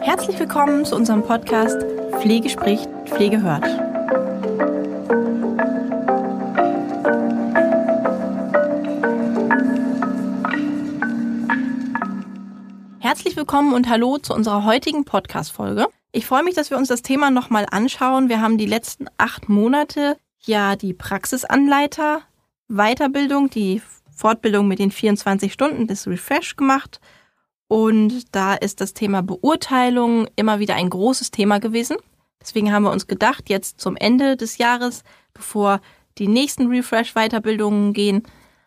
Herzlich 0.00 0.38
willkommen 0.38 0.84
zu 0.84 0.94
unserem 0.94 1.22
Podcast 1.22 1.82
Pflege 2.20 2.48
spricht, 2.48 2.88
Pflege 3.06 3.42
hört. 3.42 3.64
Herzlich 13.00 13.36
willkommen 13.36 13.74
und 13.74 13.88
hallo 13.88 14.18
zu 14.18 14.34
unserer 14.34 14.64
heutigen 14.64 15.04
Podcast-Folge. 15.04 15.86
Ich 16.12 16.26
freue 16.26 16.44
mich, 16.44 16.54
dass 16.54 16.70
wir 16.70 16.78
uns 16.78 16.88
das 16.88 17.02
Thema 17.02 17.30
nochmal 17.30 17.66
anschauen. 17.70 18.28
Wir 18.28 18.40
haben 18.40 18.56
die 18.56 18.66
letzten 18.66 19.06
acht 19.18 19.48
Monate 19.48 20.16
ja 20.46 20.76
die 20.76 20.94
Praxisanleiter 20.94 22.22
Weiterbildung, 22.68 23.50
die 23.50 23.82
Fortbildung 24.14 24.68
mit 24.68 24.78
den 24.78 24.90
24 24.90 25.52
Stunden 25.52 25.86
des 25.86 26.06
Refresh 26.06 26.56
gemacht. 26.56 27.00
Und 27.68 28.34
da 28.34 28.54
ist 28.54 28.80
das 28.80 28.94
Thema 28.94 29.22
Beurteilung 29.22 30.28
immer 30.36 30.58
wieder 30.58 30.76
ein 30.76 30.90
großes 30.90 31.30
Thema 31.30 31.58
gewesen. 31.58 31.96
Deswegen 32.40 32.72
haben 32.72 32.84
wir 32.84 32.92
uns 32.92 33.06
gedacht, 33.06 33.48
jetzt 33.48 33.80
zum 33.80 33.96
Ende 33.96 34.36
des 34.36 34.58
Jahres, 34.58 35.02
bevor 35.32 35.80
die 36.18 36.28
nächsten 36.28 36.68
Refresh-Weiterbildungen 36.68 37.92
gehen, 37.92 38.22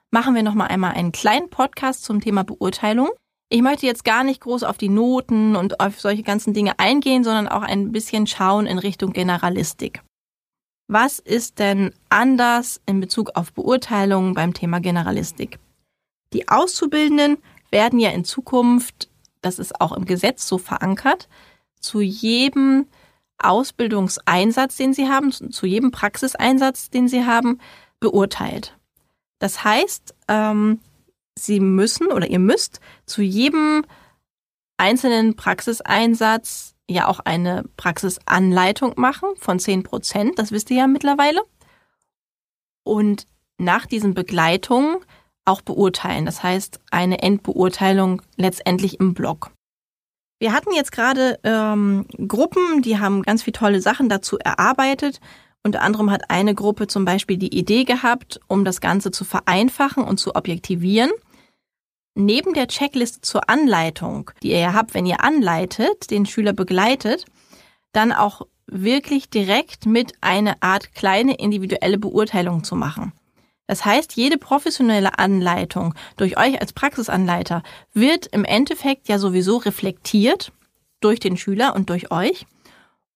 machen 0.10 0.36
wir 0.36 0.44
nochmal 0.44 0.70
einmal 0.70 0.94
einen 0.94 1.12
kleinen 1.12 1.50
Podcast 1.50 2.04
zum 2.04 2.22
Thema 2.22 2.44
Beurteilung. 2.44 3.10
Ich 3.50 3.62
möchte 3.62 3.86
jetzt 3.86 4.04
gar 4.04 4.24
nicht 4.24 4.42
groß 4.42 4.64
auf 4.64 4.78
die 4.78 4.90
Noten 4.90 5.56
und 5.56 5.80
auf 5.80 6.02
solche 6.02 6.24
ganzen 6.24 6.54
Dinge 6.54 6.80
eingehen, 6.80 7.24
sondern 7.24 7.48
auch 7.48 7.62
ein 7.62 7.92
bisschen 7.92 8.28
schauen 8.28 8.66
in 8.66 8.78
Richtung 8.78 9.14
Generalistik. 9.14 10.02
Was 10.88 11.20
ist 11.20 11.60
denn 11.60 11.94
anders 12.10 12.80
in 12.86 13.02
Bezug 13.02 13.32
auf 13.36 13.52
Beurteilungen 13.52 14.34
beim 14.34 14.54
Thema 14.54 14.80
Generalistik? 14.80 15.60
Die 16.32 16.48
Auszubildenden 16.48 17.38
werden 17.72 18.00
ja 18.00 18.12
in 18.12 18.24
Zukunft, 18.24 19.10
das 19.42 19.60
ist 19.60 19.82
auch 19.82 19.92
im 19.92 20.06
Gesetz 20.06 20.48
so 20.48 20.58
verankert, 20.58 21.28
zu 21.82 22.00
jedem 22.00 22.88
Ausbildungseinsatz, 23.38 24.78
den 24.78 24.94
sie 24.94 25.10
haben, 25.10 25.32
zu 25.32 25.66
jedem 25.66 25.92
Praxiseinsatz, 25.92 26.90
den 26.90 27.08
sie 27.08 27.26
haben, 27.26 27.60
beurteilt. 28.00 28.78
Das 29.40 29.64
heißt, 29.64 30.16
ähm, 30.30 30.80
sie 31.38 31.60
müssen 31.60 32.08
oder 32.08 32.28
ihr 32.28 32.40
müsst 32.40 32.80
zu 33.06 33.22
jedem 33.22 33.86
einzelnen 34.78 35.36
Praxiseinsatz 35.36 36.76
ja 36.90 37.08
auch 37.08 37.20
eine 37.20 37.66
Praxisanleitung 37.76 38.94
machen 38.98 39.30
von 39.38 39.60
10 39.60 39.84
Prozent. 39.84 40.40
Das 40.40 40.52
wisst 40.52 40.72
ihr 40.72 40.78
ja 40.78 40.88
mittlerweile. 40.88 41.42
Und 42.84 43.26
nach 43.58 43.86
diesen 43.86 44.14
Begleitungen 44.14 44.98
auch 45.46 45.62
beurteilen. 45.62 46.26
Das 46.26 46.44
heißt, 46.44 46.80
eine 46.92 47.22
Endbeurteilung 47.22 48.22
letztendlich 48.36 49.00
im 49.00 49.14
Blog. 49.14 49.52
Wir 50.40 50.54
hatten 50.54 50.72
jetzt 50.74 50.92
gerade 50.92 51.40
ähm, 51.44 52.06
Gruppen, 52.28 52.82
die 52.82 53.00
haben 53.00 53.24
ganz 53.24 53.44
viele 53.44 53.54
tolle 53.54 53.82
Sachen 53.82 54.08
dazu 54.08 54.38
erarbeitet. 54.38 55.20
Unter 55.64 55.82
anderem 55.82 56.12
hat 56.12 56.30
eine 56.30 56.54
Gruppe 56.54 56.88
zum 56.88 57.06
Beispiel 57.06 57.38
die 57.38 57.58
Idee 57.58 57.86
gehabt, 57.86 58.40
um 58.48 58.64
das 58.64 58.80
Ganze 58.80 59.10
zu 59.12 59.26
vereinfachen 59.26 60.04
und 60.04 60.18
zu 60.18 60.36
objektivieren, 60.36 61.10
neben 62.18 62.54
der 62.54 62.68
Checkliste 62.68 63.22
zur 63.22 63.50
Anleitung, 63.50 64.32
die 64.44 64.52
ihr 64.52 64.60
ja 64.60 64.74
habt, 64.74 64.94
wenn 64.94 65.06
ihr 65.06 65.24
anleitet, 65.24 66.12
den 66.12 66.26
Schüler 66.26 66.54
begleitet, 66.54 67.26
dann 67.94 68.12
auch 68.12 68.42
wirklich 68.66 69.30
direkt 69.30 69.86
mit 69.86 70.14
einer 70.22 70.58
Art 70.60 70.94
kleine 70.94 71.36
individuelle 71.36 71.98
Beurteilung 71.98 72.64
zu 72.64 72.76
machen. 72.76 73.14
Das 73.68 73.86
heißt, 73.86 74.16
jede 74.16 74.38
professionelle 74.38 75.20
Anleitung 75.20 75.94
durch 76.16 76.38
euch 76.38 76.60
als 76.62 76.74
Praxisanleiter 76.74 77.64
wird 77.94 78.28
im 78.28 78.46
Endeffekt 78.46 79.10
ja 79.10 79.20
sowieso 79.20 79.58
reflektiert 79.58 80.52
durch 81.02 81.20
den 81.20 81.38
Schüler 81.38 81.76
und 81.76 81.90
durch 81.90 82.12
euch. 82.12 82.46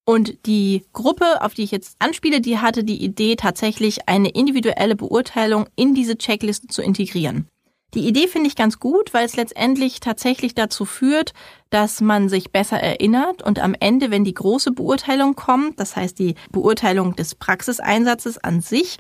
Und 0.03 0.46
die 0.46 0.84
Gruppe, 0.94 1.42
auf 1.42 1.53
die 1.53 1.64
ich 1.64 1.72
jetzt 1.72 1.96
anspiele, 2.00 2.42
die 2.42 2.58
hatte 2.58 2.84
die 2.84 3.03
Idee, 3.03 3.36
tatsächlich 3.36 4.09
eine 4.09 4.30
individuelle 4.30 4.96
Beurteilung 4.96 5.68
in 5.76 5.94
diese 5.94 6.18
Checkliste 6.18 6.68
zu 6.68 6.81
integrieren. 6.81 7.47
Die 7.94 8.07
Idee 8.07 8.28
finde 8.28 8.47
ich 8.47 8.56
ganz 8.56 8.79
gut, 8.79 9.13
weil 9.13 9.25
es 9.25 9.35
letztendlich 9.35 10.00
tatsächlich 10.00 10.56
dazu 10.56 10.85
führt, 10.85 11.34
dass 11.69 12.00
man 12.00 12.29
sich 12.29 12.52
besser 12.52 12.79
erinnert 12.79 13.44
und 13.44 13.59
am 13.59 13.75
Ende, 13.78 14.12
wenn 14.12 14.24
die 14.24 14.34
große 14.34 14.72
Beurteilung 14.72 15.35
kommt, 15.35 15.79
das 15.79 15.97
heißt 15.97 16.18
die 16.18 16.35
Beurteilung 16.52 17.16
des 17.18 17.35
Praxiseinsatzes 17.35 18.38
an 18.38 18.62
sich, 18.62 18.97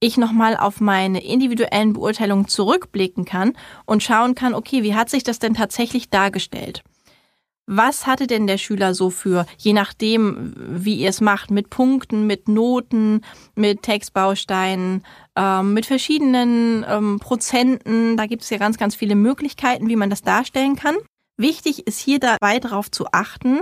ich 0.00 0.18
nochmal 0.18 0.56
auf 0.56 0.80
meine 0.80 1.22
individuellen 1.24 1.94
Beurteilungen 1.94 2.48
zurückblicken 2.48 3.24
kann 3.24 3.54
und 3.86 4.02
schauen 4.02 4.34
kann, 4.34 4.54
okay, 4.54 4.82
wie 4.82 4.94
hat 4.94 5.08
sich 5.10 5.24
das 5.24 5.38
denn 5.38 5.54
tatsächlich 5.54 6.10
dargestellt? 6.10 6.82
Was 7.72 8.06
hatte 8.06 8.26
denn 8.26 8.48
der 8.48 8.58
Schüler 8.58 8.94
so 8.94 9.10
für, 9.10 9.46
je 9.56 9.72
nachdem, 9.72 10.54
wie 10.56 10.96
ihr 10.96 11.10
es 11.10 11.20
macht, 11.20 11.52
mit 11.52 11.70
Punkten, 11.70 12.26
mit 12.26 12.48
Noten, 12.48 13.20
mit 13.54 13.82
Textbausteinen, 13.82 15.04
ähm, 15.40 15.72
mit 15.72 15.86
verschiedenen 15.86 16.84
ähm, 16.86 17.18
Prozenten? 17.18 18.16
Da 18.16 18.26
gibt 18.26 18.42
es 18.42 18.50
ja 18.50 18.58
ganz, 18.58 18.76
ganz 18.76 18.94
viele 18.94 19.14
Möglichkeiten, 19.14 19.88
wie 19.88 19.96
man 19.96 20.10
das 20.10 20.22
darstellen 20.22 20.76
kann. 20.76 20.96
Wichtig 21.36 21.86
ist 21.86 21.98
hier 21.98 22.20
dabei 22.20 22.58
darauf 22.58 22.90
zu 22.90 23.06
achten, 23.12 23.60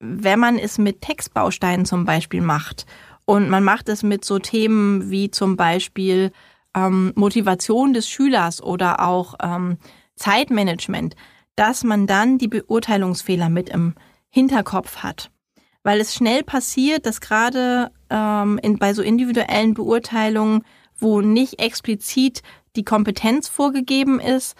wenn 0.00 0.40
man 0.40 0.58
es 0.58 0.78
mit 0.78 1.02
Textbausteinen 1.02 1.86
zum 1.86 2.04
Beispiel 2.04 2.40
macht 2.40 2.86
und 3.24 3.48
man 3.48 3.62
macht 3.62 3.88
es 3.88 4.02
mit 4.02 4.24
so 4.24 4.40
Themen 4.40 5.10
wie 5.10 5.30
zum 5.30 5.56
Beispiel 5.56 6.32
ähm, 6.74 7.12
Motivation 7.14 7.92
des 7.92 8.08
Schülers 8.08 8.62
oder 8.62 9.06
auch 9.06 9.34
ähm, 9.40 9.78
Zeitmanagement 10.16 11.14
dass 11.56 11.82
man 11.82 12.06
dann 12.06 12.38
die 12.38 12.48
Beurteilungsfehler 12.48 13.48
mit 13.48 13.70
im 13.70 13.94
Hinterkopf 14.28 14.98
hat. 14.98 15.30
Weil 15.82 16.00
es 16.00 16.14
schnell 16.14 16.42
passiert, 16.44 17.06
dass 17.06 17.20
gerade 17.20 17.90
ähm, 18.10 18.60
in, 18.62 18.78
bei 18.78 18.92
so 18.92 19.02
individuellen 19.02 19.74
Beurteilungen, 19.74 20.62
wo 20.98 21.20
nicht 21.20 21.60
explizit 21.60 22.42
die 22.76 22.84
Kompetenz 22.84 23.48
vorgegeben 23.48 24.20
ist, 24.20 24.56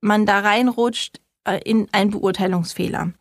man 0.00 0.26
da 0.26 0.40
reinrutscht 0.40 1.20
äh, 1.44 1.60
in 1.64 1.88
einen 1.92 2.10
Beurteilungsfehler. 2.10 3.12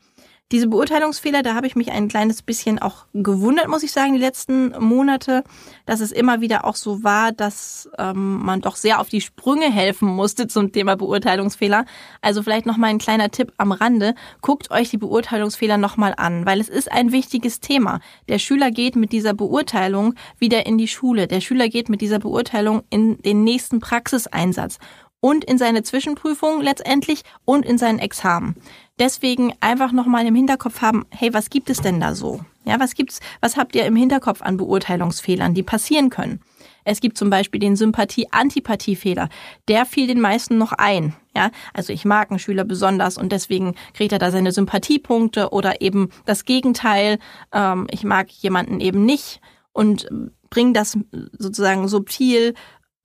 Diese 0.52 0.68
Beurteilungsfehler, 0.68 1.44
da 1.44 1.56
habe 1.56 1.66
ich 1.66 1.78
mich 1.78 1.92
ein 1.92 2.10
kleines 2.10 2.42
bisschen 2.42 2.78
auch 2.78 3.06
gewundert, 3.14 3.70
muss 3.70 3.84
ich 3.84 3.94
sagen, 3.94 4.14
die 4.14 4.20
letzten 4.20 4.72
Monate, 4.84 5.46
dass 5.86 6.02
es 6.02 6.12
immer 6.12 6.42
wieder 6.42 6.66
auch 6.66 6.76
so 6.76 7.04
war, 7.04 7.32
dass 7.32 7.90
ähm, 7.98 8.44
man 8.44 8.60
doch 8.60 8.76
sehr 8.76 9.00
auf 9.00 9.08
die 9.08 9.22
Sprünge 9.22 9.72
helfen 9.72 10.10
musste 10.10 10.48
zum 10.48 10.74
Thema 10.74 10.98
Beurteilungsfehler. 10.98 11.86
Also 12.20 12.44
vielleicht 12.44 12.66
noch 12.66 12.76
mal 12.76 12.88
ein 12.88 12.98
kleiner 12.98 13.32
Tipp 13.32 13.54
am 13.56 13.72
Rande: 13.72 14.14
Guckt 14.42 14.72
euch 14.72 14.90
die 14.90 14.98
Beurteilungsfehler 14.98 15.78
noch 15.78 15.96
mal 15.96 16.14
an, 16.18 16.46
weil 16.46 16.60
es 16.60 16.68
ist 16.68 16.92
ein 16.92 17.14
wichtiges 17.14 17.62
Thema. 17.62 18.02
Der 18.28 18.38
Schüler 18.38 18.72
geht 18.72 18.98
mit 18.98 19.14
dieser 19.14 19.34
Beurteilung 19.34 20.16
wieder 20.38 20.66
in 20.66 20.78
die 20.78 20.90
Schule. 20.90 21.28
Der 21.28 21.40
Schüler 21.40 21.70
geht 21.70 21.88
mit 21.88 22.02
dieser 22.02 22.20
Beurteilung 22.20 22.84
in 22.90 23.22
den 23.22 23.46
nächsten 23.46 23.80
Praxiseinsatz 23.80 24.80
und 25.22 25.46
in 25.46 25.58
seine 25.58 25.84
Zwischenprüfung 25.84 26.62
letztendlich 26.62 27.22
und 27.46 27.66
in 27.66 27.78
sein 27.78 28.00
Examen. 28.00 28.56
Deswegen 29.02 29.52
einfach 29.62 29.94
nochmal 29.94 30.28
im 30.28 30.36
Hinterkopf 30.36 30.84
haben, 30.84 31.08
hey, 31.10 31.34
was 31.34 31.50
gibt 31.50 31.72
es 31.72 31.82
denn 31.82 32.00
da 32.00 32.14
so? 32.14 32.42
Ja, 32.66 32.80
was 32.80 32.94
gibt's, 32.94 33.20
was 33.40 33.58
habt 33.58 33.76
ihr 33.76 33.84
im 33.86 33.96
Hinterkopf 33.96 34.44
an 34.44 34.58
Beurteilungsfehlern, 34.58 35.56
die 35.56 35.64
passieren 35.64 36.12
können? 36.12 36.40
Es 36.84 37.00
gibt 37.02 37.18
zum 37.18 37.32
Beispiel 37.32 37.60
den 37.60 37.76
Sympathie-Antipathie-Fehler. 37.76 39.30
Der 39.68 39.88
fiel 39.88 40.06
den 40.06 40.22
meisten 40.22 40.60
noch 40.60 40.72
ein. 40.74 41.16
Ja, 41.36 41.50
also 41.74 41.92
ich 41.92 42.06
mag 42.06 42.30
einen 42.30 42.38
Schüler 42.38 42.64
besonders 42.64 43.18
und 43.18 43.32
deswegen 43.32 43.74
kriegt 43.96 44.12
er 44.12 44.20
da 44.20 44.30
seine 44.30 44.52
Sympathiepunkte 44.52 45.50
oder 45.50 45.82
eben 45.82 46.10
das 46.28 46.46
Gegenteil. 46.46 47.18
Ähm, 47.52 47.88
ich 47.90 48.04
mag 48.04 48.30
jemanden 48.30 48.80
eben 48.82 49.04
nicht 49.04 49.42
und 49.74 50.08
bringe 50.52 50.74
das 50.74 50.96
sozusagen 51.40 51.88
subtil, 51.88 52.54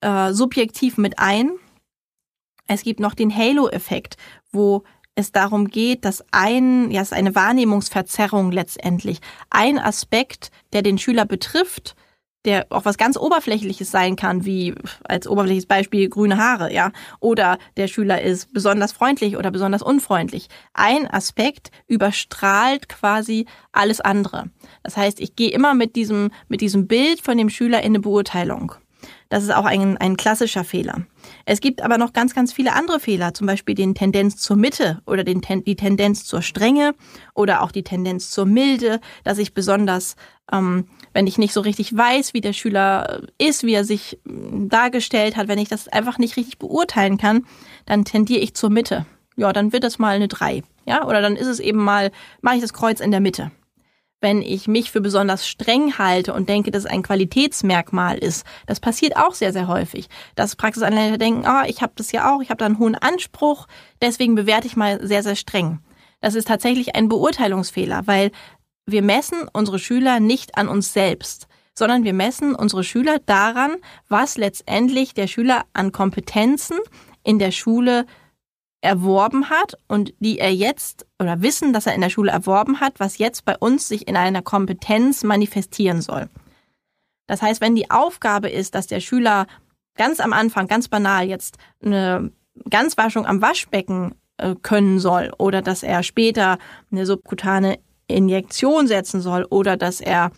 äh, 0.01 0.31
subjektiv 0.31 0.99
mit 0.99 1.17
ein. 1.17 1.53
Es 2.67 2.83
gibt 2.83 2.99
noch 2.99 3.15
den 3.15 3.35
Halo-Effekt, 3.35 4.17
wo 4.51 4.83
es 5.17 5.31
darum 5.31 5.67
geht, 5.69 6.05
dass 6.05 6.23
ein, 6.31 6.91
ja, 6.91 7.01
es 7.01 7.07
ist 7.11 7.17
eine 7.17 7.33
Wahrnehmungsverzerrung 7.33 8.51
letztendlich. 8.51 9.19
Ein 9.49 9.79
Aspekt, 9.79 10.51
der 10.73 10.83
den 10.83 10.99
Schüler 10.99 11.25
betrifft, 11.25 11.95
der 12.45 12.67
auch 12.69 12.85
was 12.85 12.99
ganz 12.99 13.17
Oberflächliches 13.17 13.89
sein 13.89 14.15
kann, 14.15 14.45
wie 14.45 14.75
als 15.05 15.27
oberflächliches 15.27 15.65
Beispiel 15.65 16.07
grüne 16.07 16.37
Haare, 16.37 16.71
ja, 16.71 16.91
oder 17.19 17.57
der 17.77 17.87
Schüler 17.87 18.21
ist 18.21 18.53
besonders 18.53 18.91
freundlich 18.91 19.37
oder 19.37 19.49
besonders 19.49 19.81
unfreundlich. 19.81 20.49
Ein 20.73 21.09
Aspekt 21.09 21.71
überstrahlt 21.87 22.87
quasi 22.87 23.47
alles 23.71 23.99
andere. 23.99 24.51
Das 24.83 24.97
heißt, 24.97 25.19
ich 25.19 25.35
gehe 25.35 25.49
immer 25.49 25.73
mit 25.73 25.95
diesem, 25.95 26.29
mit 26.47 26.61
diesem 26.61 26.87
Bild 26.87 27.21
von 27.21 27.39
dem 27.39 27.49
Schüler 27.49 27.79
in 27.79 27.87
eine 27.87 27.99
Beurteilung. 28.01 28.75
Das 29.29 29.43
ist 29.43 29.53
auch 29.53 29.65
ein, 29.65 29.97
ein 29.97 30.15
klassischer 30.15 30.63
Fehler. 30.63 31.07
Es 31.49 31.61
gibt 31.61 31.81
aber 31.81 31.97
noch 31.97 32.11
ganz, 32.11 32.35
ganz 32.35 32.51
viele 32.51 32.73
andere 32.73 32.99
Fehler, 32.99 33.33
zum 33.33 33.47
Beispiel 33.47 33.73
den 33.73 33.95
Tendenz 33.95 34.35
zur 34.35 34.57
Mitte 34.57 35.01
oder 35.05 35.23
den, 35.23 35.39
die 35.39 35.77
Tendenz 35.77 36.25
zur 36.25 36.41
Strenge 36.41 36.93
oder 37.35 37.61
auch 37.61 37.71
die 37.71 37.83
Tendenz 37.83 38.31
zur 38.31 38.45
Milde, 38.45 38.99
dass 39.23 39.37
ich 39.37 39.53
besonders, 39.53 40.17
ähm, 40.51 40.87
wenn 41.13 41.25
ich 41.25 41.37
nicht 41.37 41.53
so 41.53 41.61
richtig 41.61 41.95
weiß, 41.95 42.33
wie 42.33 42.41
der 42.41 42.51
Schüler 42.51 43.21
ist, 43.37 43.63
wie 43.63 43.75
er 43.75 43.85
sich 43.85 44.19
dargestellt 44.25 45.37
hat, 45.37 45.47
wenn 45.47 45.57
ich 45.57 45.69
das 45.69 45.87
einfach 45.87 46.17
nicht 46.17 46.35
richtig 46.35 46.59
beurteilen 46.59 47.17
kann, 47.17 47.45
dann 47.85 48.03
tendiere 48.03 48.41
ich 48.41 48.53
zur 48.53 48.69
Mitte. 48.69 49.05
Ja, 49.37 49.53
dann 49.53 49.71
wird 49.71 49.85
das 49.85 49.99
mal 49.99 50.17
eine 50.17 50.27
drei. 50.27 50.63
Ja, 50.85 51.05
oder 51.05 51.21
dann 51.21 51.37
ist 51.37 51.47
es 51.47 51.61
eben 51.61 51.81
mal, 51.81 52.11
mache 52.41 52.55
ich 52.55 52.61
das 52.61 52.73
Kreuz 52.73 52.99
in 52.99 53.11
der 53.11 53.21
Mitte 53.21 53.51
wenn 54.19 54.41
ich 54.41 54.67
mich 54.67 54.91
für 54.91 55.01
besonders 55.01 55.47
streng 55.47 55.97
halte 55.97 56.33
und 56.33 56.49
denke, 56.49 56.71
dass 56.71 56.85
es 56.85 56.89
ein 56.89 57.03
Qualitätsmerkmal 57.03 58.17
ist. 58.17 58.45
Das 58.65 58.79
passiert 58.79 59.15
auch 59.15 59.33
sehr, 59.33 59.53
sehr 59.53 59.67
häufig, 59.67 60.09
dass 60.35 60.55
Praxisanleiter 60.55 61.17
denken, 61.17 61.45
ah, 61.45 61.63
oh, 61.63 61.69
ich 61.69 61.81
habe 61.81 61.93
das 61.95 62.11
ja 62.11 62.33
auch, 62.33 62.41
ich 62.41 62.49
habe 62.49 62.57
da 62.57 62.65
einen 62.65 62.79
hohen 62.79 62.95
Anspruch, 62.95 63.67
deswegen 64.01 64.35
bewerte 64.35 64.67
ich 64.67 64.75
mal 64.75 65.05
sehr, 65.05 65.23
sehr 65.23 65.35
streng. 65.35 65.79
Das 66.19 66.33
ist 66.33 66.47
tatsächlich 66.47 66.95
ein 66.95 67.09
Beurteilungsfehler, 67.09 68.07
weil 68.07 68.31
wir 68.87 69.03
messen 69.03 69.47
unsere 69.53 69.77
Schüler 69.77 70.19
nicht 70.19 70.57
an 70.57 70.67
uns 70.67 70.93
selbst, 70.93 71.47
sondern 71.75 72.03
wir 72.03 72.13
messen 72.13 72.55
unsere 72.55 72.83
Schüler 72.83 73.19
daran, 73.19 73.75
was 74.09 74.37
letztendlich 74.37 75.13
der 75.13 75.27
Schüler 75.27 75.65
an 75.73 75.91
Kompetenzen 75.91 76.77
in 77.23 77.37
der 77.37 77.51
Schule 77.51 78.07
erworben 78.81 79.49
hat 79.49 79.77
und 79.87 80.13
die 80.19 80.39
er 80.39 80.53
jetzt 80.53 81.05
oder 81.19 81.41
Wissen, 81.41 81.73
das 81.73 81.87
er 81.87 81.95
in 81.95 82.01
der 82.01 82.09
Schule 82.09 82.31
erworben 82.31 82.79
hat, 82.79 82.99
was 82.99 83.17
jetzt 83.17 83.43
bei 83.45 83.57
uns 83.57 83.87
sich 83.87 84.07
in 84.07 84.15
einer 84.15 84.41
Kompetenz 84.41 85.23
manifestieren 85.23 86.01
soll. 86.01 86.29
Das 87.27 87.41
heißt, 87.41 87.59
wenn 87.59 87.75
die 87.75 87.89
Aufgabe 87.91 88.49
ist, 88.49 88.75
dass 88.75 88.87
der 88.87 88.99
Schüler 88.99 89.47
ganz 89.95 90.19
am 90.19 90.31
Anfang, 90.31 90.67
ganz 90.67 90.87
banal 90.87 91.27
jetzt 91.27 91.57
eine 91.83 92.31
Ganzwaschung 92.69 93.25
am 93.25 93.41
Waschbecken 93.41 94.15
äh, 94.37 94.55
können 94.61 94.99
soll 94.99 95.31
oder 95.37 95.61
dass 95.61 95.83
er 95.83 96.03
später 96.03 96.57
eine 96.91 97.05
subkutane 97.05 97.79
Injektion 98.07 98.87
setzen 98.87 99.21
soll 99.21 99.45
oder 99.49 99.75
dass 99.75 99.99
er 99.99 100.31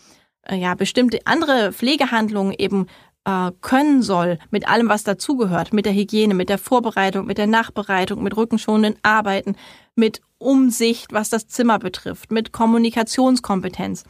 äh, 0.44 0.56
ja 0.56 0.74
bestimmte 0.76 1.20
andere 1.26 1.72
Pflegehandlungen 1.72 2.54
eben 2.58 2.88
äh, 3.30 3.52
können 3.62 4.02
soll, 4.02 4.40
mit 4.50 4.68
allem, 4.68 4.90
was 4.90 5.04
dazugehört, 5.04 5.72
mit 5.72 5.86
der 5.86 5.94
Hygiene, 5.94 6.34
mit 6.34 6.50
der 6.50 6.58
Vorbereitung, 6.58 7.28
mit 7.28 7.38
der 7.38 7.46
Nachbereitung, 7.46 8.24
mit 8.24 8.36
rückenschonenden 8.36 9.00
Arbeiten, 9.04 9.56
mit 9.96 10.22
Umsicht, 10.40 11.14
was 11.14 11.30
das 11.30 11.48
Zimmer 11.48 11.78
betrifft, 11.78 12.32
mit 12.32 12.52
Kommunikationskompetenz, 12.52 14.04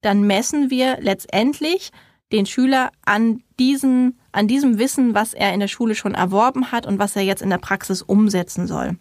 dann 0.00 0.22
messen 0.22 0.70
wir 0.70 0.98
letztendlich 1.00 1.90
den 2.32 2.46
Schüler 2.46 2.90
an 3.04 3.42
diesen, 3.58 4.18
an 4.32 4.48
diesem 4.48 4.78
Wissen, 4.78 5.14
was 5.14 5.34
er 5.34 5.52
in 5.52 5.60
der 5.60 5.68
Schule 5.68 5.94
schon 5.94 6.14
erworben 6.14 6.72
hat 6.72 6.86
und 6.86 6.98
was 6.98 7.14
er 7.14 7.22
jetzt 7.22 7.42
in 7.42 7.50
der 7.50 7.58
Praxis 7.58 8.00
umsetzen 8.00 8.66
soll. 8.66 8.96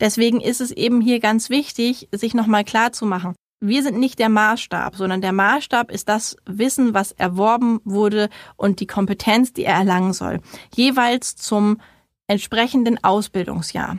Deswegen 0.00 0.40
ist 0.40 0.62
es 0.62 0.70
eben 0.70 1.02
hier 1.02 1.20
ganz 1.20 1.50
wichtig, 1.50 2.08
sich 2.12 2.32
nochmal 2.32 2.64
klar 2.64 2.92
zu 2.92 3.04
machen 3.04 3.34
wir 3.62 3.84
sind 3.84 3.98
nicht 3.98 4.18
der 4.18 4.28
Maßstab, 4.28 4.96
sondern 4.96 5.20
der 5.20 5.32
Maßstab 5.32 5.92
ist 5.92 6.08
das 6.08 6.36
Wissen, 6.44 6.94
was 6.94 7.12
erworben 7.12 7.80
wurde 7.84 8.28
und 8.56 8.80
die 8.80 8.88
Kompetenz, 8.88 9.52
die 9.52 9.64
er 9.64 9.76
erlangen 9.76 10.12
soll, 10.12 10.40
jeweils 10.74 11.36
zum 11.36 11.80
entsprechenden 12.26 13.02
Ausbildungsjahr. 13.04 13.98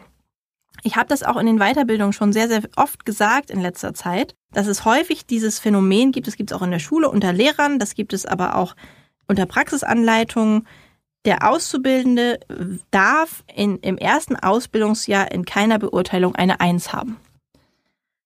Ich 0.83 0.97
habe 0.97 1.07
das 1.07 1.23
auch 1.23 1.37
in 1.37 1.45
den 1.45 1.59
Weiterbildungen 1.59 2.11
schon 2.11 2.33
sehr, 2.33 2.49
sehr 2.49 2.63
oft 2.75 3.05
gesagt 3.05 3.51
in 3.51 3.61
letzter 3.61 3.93
Zeit, 3.93 4.35
dass 4.51 4.67
es 4.67 4.83
häufig 4.83 5.25
dieses 5.25 5.59
Phänomen 5.59 6.11
gibt. 6.11 6.27
Das 6.27 6.35
gibt 6.35 6.51
es 6.51 6.57
auch 6.57 6.61
in 6.61 6.71
der 6.71 6.79
Schule 6.79 7.09
unter 7.09 7.31
Lehrern, 7.31 7.79
das 7.79 7.95
gibt 7.95 8.11
es 8.11 8.25
aber 8.25 8.57
auch 8.57 8.75
unter 9.27 9.45
Praxisanleitungen. 9.45 10.67
Der 11.23 11.49
Auszubildende 11.49 12.41
darf 12.91 13.45
in, 13.55 13.77
im 13.77 13.97
ersten 13.97 14.35
Ausbildungsjahr 14.35 15.31
in 15.31 15.45
keiner 15.45 15.79
Beurteilung 15.79 16.35
eine 16.35 16.59
Eins 16.59 16.91
haben. 16.91 17.17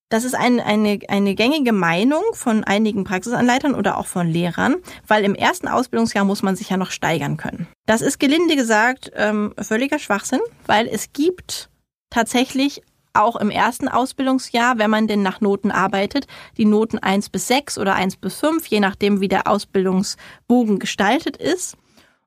Das 0.09 0.23
ist 0.23 0.35
ein, 0.35 0.61
eine, 0.61 0.99
eine 1.09 1.35
gängige 1.35 1.73
Meinung 1.73 2.23
von 2.33 2.63
einigen 2.63 3.03
Praxisanleitern 3.03 3.75
oder 3.75 3.97
auch 3.97 4.07
von 4.07 4.27
Lehrern, 4.27 4.77
weil 5.05 5.25
im 5.25 5.35
ersten 5.35 5.67
Ausbildungsjahr 5.67 6.23
muss 6.23 6.43
man 6.43 6.55
sich 6.55 6.69
ja 6.69 6.77
noch 6.77 6.91
steigern 6.91 7.35
können. 7.35 7.67
Das 7.85 8.01
ist 8.01 8.17
gelinde 8.17 8.55
gesagt 8.55 9.11
ähm, 9.15 9.53
völliger 9.59 9.99
Schwachsinn, 9.99 10.39
weil 10.65 10.87
es 10.87 11.11
gibt 11.11 11.69
tatsächlich 12.09 12.81
auch 13.13 13.35
im 13.35 13.49
ersten 13.49 13.89
Ausbildungsjahr, 13.89 14.77
wenn 14.77 14.91
man 14.91 15.07
denn 15.07 15.23
nach 15.23 15.41
Noten 15.41 15.71
arbeitet, 15.71 16.27
die 16.55 16.65
Noten 16.65 16.99
eins 16.99 17.29
bis 17.29 17.47
sechs 17.47 17.77
oder 17.77 17.95
eins 17.95 18.15
bis 18.15 18.39
fünf, 18.39 18.67
je 18.67 18.79
nachdem 18.79 19.19
wie 19.19 19.27
der 19.27 19.47
Ausbildungsbogen 19.47 20.79
gestaltet 20.79 21.35
ist. 21.35 21.75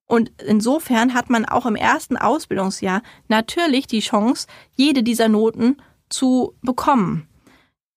Und 0.05 0.33
insofern 0.44 1.15
hat 1.15 1.31
man 1.31 1.44
auch 1.44 1.65
im 1.65 1.76
ersten 1.76 2.17
Ausbildungsjahr 2.17 3.03
natürlich 3.29 3.87
die 3.87 4.00
Chance, 4.00 4.49
jede 4.75 5.03
dieser 5.03 5.29
Noten 5.29 5.76
zu 6.09 6.55
bekommen. 6.62 7.30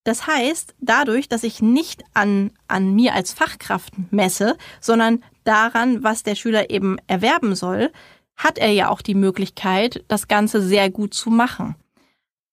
Das 0.03 0.27
heißt, 0.27 0.75
dadurch, 0.79 1.29
dass 1.29 1.44
ich 1.44 1.61
nicht 1.61 2.03
an, 2.13 2.51
an 2.67 2.94
mir 2.94 3.13
als 3.13 3.31
Fachkraft 3.31 3.94
messe, 4.11 4.57
sondern 4.81 5.23
daran, 5.45 6.03
was 6.03 6.23
der 6.23 6.35
Schüler 6.35 6.69
eben 6.69 6.97
erwerben 7.07 7.55
soll, 7.55 7.91
hat 8.35 8.57
er 8.57 8.71
ja 8.71 8.89
auch 8.89 9.01
die 9.01 9.15
Möglichkeit, 9.15 10.03
das 10.07 10.27
Ganze 10.27 10.61
sehr 10.61 10.89
gut 10.89 11.13
zu 11.13 11.29
machen. 11.29 11.75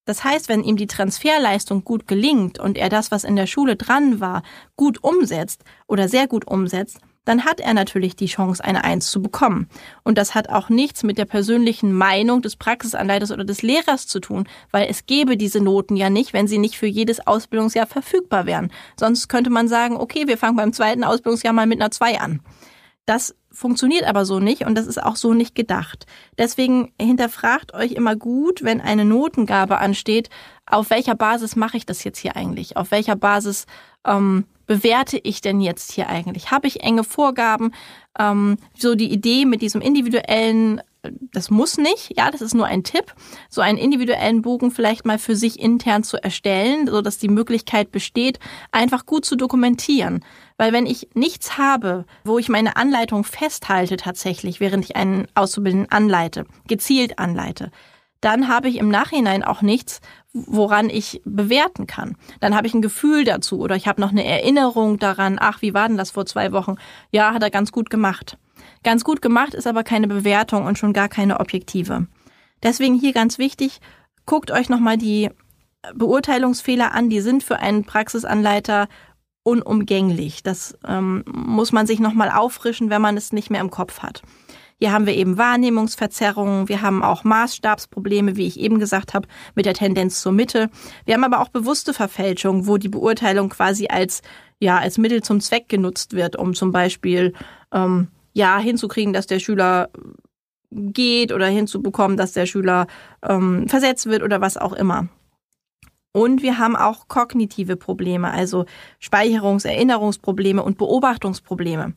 Das 0.04 0.24
heißt, 0.24 0.48
wenn 0.48 0.64
ihm 0.64 0.76
die 0.76 0.86
Transferleistung 0.86 1.84
gut 1.84 2.06
gelingt 2.06 2.58
und 2.58 2.78
er 2.78 2.88
das, 2.88 3.10
was 3.10 3.24
in 3.24 3.36
der 3.36 3.46
Schule 3.46 3.76
dran 3.76 4.20
war, 4.20 4.42
gut 4.76 5.02
umsetzt 5.02 5.64
oder 5.86 6.08
sehr 6.08 6.26
gut 6.26 6.46
umsetzt, 6.46 6.98
dann 7.24 7.44
hat 7.44 7.60
er 7.60 7.74
natürlich 7.74 8.16
die 8.16 8.26
Chance, 8.26 8.64
eine 8.64 8.84
Eins 8.84 9.10
zu 9.10 9.20
bekommen. 9.20 9.68
Und 10.02 10.18
das 10.18 10.34
hat 10.34 10.48
auch 10.48 10.68
nichts 10.68 11.02
mit 11.02 11.18
der 11.18 11.26
persönlichen 11.26 11.92
Meinung 11.92 12.42
des 12.42 12.56
Praxisanleiters 12.56 13.30
oder 13.30 13.44
des 13.44 13.62
Lehrers 13.62 14.06
zu 14.06 14.20
tun, 14.20 14.48
weil 14.70 14.88
es 14.88 15.06
gäbe 15.06 15.36
diese 15.36 15.60
Noten 15.60 15.96
ja 15.96 16.10
nicht, 16.10 16.32
wenn 16.32 16.48
sie 16.48 16.58
nicht 16.58 16.78
für 16.78 16.86
jedes 16.86 17.26
Ausbildungsjahr 17.26 17.86
verfügbar 17.86 18.46
wären. 18.46 18.72
Sonst 18.98 19.28
könnte 19.28 19.50
man 19.50 19.68
sagen, 19.68 19.96
okay, 19.96 20.26
wir 20.26 20.38
fangen 20.38 20.56
beim 20.56 20.72
zweiten 20.72 21.04
Ausbildungsjahr 21.04 21.52
mal 21.52 21.66
mit 21.66 21.80
einer 21.80 21.90
Zwei 21.90 22.20
an. 22.20 22.40
Das 23.04 23.34
funktioniert 23.50 24.04
aber 24.04 24.24
so 24.24 24.38
nicht 24.38 24.64
und 24.64 24.76
das 24.76 24.86
ist 24.86 25.02
auch 25.02 25.16
so 25.16 25.34
nicht 25.34 25.54
gedacht. 25.54 26.06
Deswegen 26.38 26.92
hinterfragt 27.00 27.74
euch 27.74 27.92
immer 27.92 28.14
gut, 28.14 28.62
wenn 28.62 28.80
eine 28.80 29.04
Notengabe 29.04 29.78
ansteht, 29.78 30.30
auf 30.66 30.90
welcher 30.90 31.16
Basis 31.16 31.56
mache 31.56 31.76
ich 31.76 31.86
das 31.86 32.04
jetzt 32.04 32.18
hier 32.18 32.36
eigentlich? 32.36 32.76
Auf 32.76 32.92
welcher 32.92 33.16
Basis 33.16 33.66
ähm, 34.06 34.44
bewerte 34.70 35.18
ich 35.20 35.40
denn 35.40 35.60
jetzt 35.60 35.90
hier 35.90 36.08
eigentlich? 36.08 36.52
Habe 36.52 36.68
ich 36.68 36.84
enge 36.84 37.02
Vorgaben? 37.02 37.72
Ähm, 38.16 38.56
so 38.78 38.94
die 38.94 39.12
Idee 39.12 39.44
mit 39.44 39.62
diesem 39.62 39.80
individuellen, 39.80 40.80
das 41.32 41.50
muss 41.50 41.76
nicht, 41.76 42.16
ja, 42.16 42.30
das 42.30 42.40
ist 42.40 42.54
nur 42.54 42.66
ein 42.66 42.84
Tipp, 42.84 43.12
so 43.48 43.62
einen 43.62 43.78
individuellen 43.78 44.42
Bogen 44.42 44.70
vielleicht 44.70 45.04
mal 45.04 45.18
für 45.18 45.34
sich 45.34 45.58
intern 45.58 46.04
zu 46.04 46.22
erstellen, 46.22 46.86
so 46.86 47.02
dass 47.02 47.18
die 47.18 47.26
Möglichkeit 47.26 47.90
besteht, 47.90 48.38
einfach 48.70 49.06
gut 49.06 49.24
zu 49.24 49.34
dokumentieren. 49.34 50.24
Weil 50.56 50.72
wenn 50.72 50.86
ich 50.86 51.08
nichts 51.14 51.58
habe, 51.58 52.04
wo 52.22 52.38
ich 52.38 52.48
meine 52.48 52.76
Anleitung 52.76 53.24
festhalte 53.24 53.96
tatsächlich, 53.96 54.60
während 54.60 54.84
ich 54.84 54.94
einen 54.94 55.26
Auszubildenden 55.34 55.90
anleite, 55.90 56.44
gezielt 56.68 57.18
anleite, 57.18 57.72
dann 58.20 58.48
habe 58.48 58.68
ich 58.68 58.76
im 58.76 58.88
Nachhinein 58.88 59.42
auch 59.42 59.62
nichts, 59.62 60.00
woran 60.32 60.90
ich 60.90 61.20
bewerten 61.24 61.86
kann. 61.86 62.16
Dann 62.40 62.54
habe 62.54 62.66
ich 62.66 62.74
ein 62.74 62.82
Gefühl 62.82 63.24
dazu 63.24 63.60
oder 63.60 63.76
ich 63.76 63.88
habe 63.88 64.00
noch 64.00 64.10
eine 64.10 64.24
Erinnerung 64.24 64.98
daran, 64.98 65.38
ach, 65.40 65.62
wie 65.62 65.74
war 65.74 65.88
denn 65.88 65.96
das 65.96 66.10
vor 66.10 66.26
zwei 66.26 66.52
Wochen? 66.52 66.76
Ja, 67.10 67.32
hat 67.32 67.42
er 67.42 67.50
ganz 67.50 67.72
gut 67.72 67.90
gemacht. 67.90 68.38
Ganz 68.82 69.04
gut 69.04 69.22
gemacht 69.22 69.54
ist 69.54 69.66
aber 69.66 69.84
keine 69.84 70.08
Bewertung 70.08 70.66
und 70.66 70.78
schon 70.78 70.92
gar 70.92 71.08
keine 71.08 71.40
objektive. 71.40 72.06
Deswegen 72.62 72.94
hier 72.94 73.12
ganz 73.12 73.38
wichtig, 73.38 73.80
guckt 74.26 74.50
euch 74.50 74.68
nochmal 74.68 74.98
die 74.98 75.30
Beurteilungsfehler 75.94 76.92
an, 76.92 77.08
die 77.08 77.20
sind 77.20 77.42
für 77.42 77.58
einen 77.58 77.84
Praxisanleiter 77.84 78.88
unumgänglich. 79.42 80.42
Das 80.42 80.78
ähm, 80.86 81.24
muss 81.26 81.72
man 81.72 81.86
sich 81.86 82.00
nochmal 82.00 82.30
auffrischen, 82.30 82.90
wenn 82.90 83.02
man 83.02 83.16
es 83.16 83.32
nicht 83.32 83.50
mehr 83.50 83.60
im 83.60 83.70
Kopf 83.70 84.00
hat. 84.00 84.22
Hier 84.80 84.92
haben 84.92 85.04
wir 85.04 85.14
eben 85.14 85.36
Wahrnehmungsverzerrungen, 85.36 86.70
wir 86.70 86.80
haben 86.80 87.02
auch 87.02 87.22
Maßstabsprobleme, 87.22 88.36
wie 88.36 88.46
ich 88.46 88.58
eben 88.58 88.78
gesagt 88.78 89.12
habe, 89.12 89.28
mit 89.54 89.66
der 89.66 89.74
Tendenz 89.74 90.22
zur 90.22 90.32
Mitte. 90.32 90.70
Wir 91.04 91.14
haben 91.14 91.24
aber 91.24 91.40
auch 91.40 91.50
bewusste 91.50 91.92
Verfälschungen, 91.92 92.66
wo 92.66 92.78
die 92.78 92.88
Beurteilung 92.88 93.50
quasi 93.50 93.88
als 93.88 94.22
ja 94.58 94.78
als 94.78 94.96
Mittel 94.96 95.22
zum 95.22 95.40
Zweck 95.40 95.68
genutzt 95.68 96.14
wird, 96.14 96.36
um 96.36 96.54
zum 96.54 96.72
Beispiel 96.72 97.34
ähm, 97.72 98.08
ja 98.32 98.58
hinzukriegen, 98.58 99.12
dass 99.12 99.26
der 99.26 99.38
Schüler 99.38 99.90
geht 100.70 101.32
oder 101.32 101.46
hinzubekommen, 101.46 102.16
dass 102.16 102.32
der 102.32 102.46
Schüler 102.46 102.86
ähm, 103.22 103.68
versetzt 103.68 104.06
wird 104.06 104.22
oder 104.22 104.40
was 104.40 104.56
auch 104.56 104.72
immer. 104.72 105.08
Und 106.12 106.42
wir 106.42 106.58
haben 106.58 106.74
auch 106.74 107.06
kognitive 107.06 107.76
Probleme, 107.76 108.30
also 108.30 108.64
Speicherungs-, 108.98 109.66
Erinnerungsprobleme 109.66 110.62
und 110.62 110.78
Beobachtungsprobleme. 110.78 111.94